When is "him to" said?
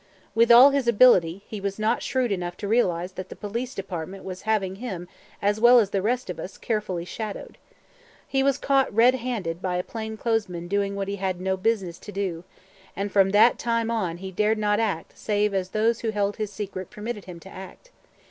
17.25-17.49